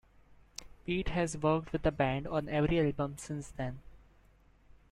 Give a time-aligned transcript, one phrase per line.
[0.83, 3.81] Piet has worked with the band on every album since then.